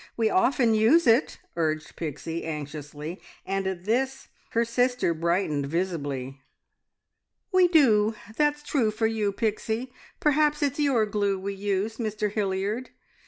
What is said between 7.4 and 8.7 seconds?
"We do. That's